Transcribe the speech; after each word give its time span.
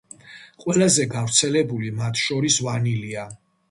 ყველაზე 0.63 1.05
გავრცელებული 1.13 1.95
მათ 2.01 2.21
შორის 2.27 2.63
ვანილია. 2.69 3.33